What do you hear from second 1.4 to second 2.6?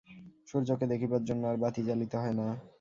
আর বাতি জ্বালিতে হয় না।